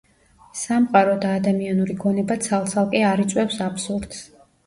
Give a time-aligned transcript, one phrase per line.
[0.59, 4.27] სამყარო და ადამიანური გონება ცალ-ცალკე არ იწვევს აბსურდს.